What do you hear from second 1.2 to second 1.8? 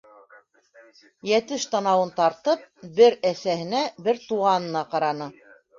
Йәтеш